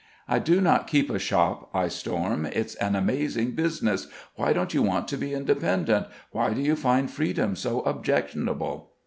[0.27, 2.47] "I do not keep a shop," I storm.
[2.47, 4.07] "It's an amazing business!
[4.33, 6.07] Why don't you want to be independent?
[6.31, 8.93] Why do you find freedom so objectionable?"